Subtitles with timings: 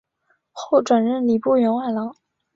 [0.51, 2.15] 后转任礼部员外郎。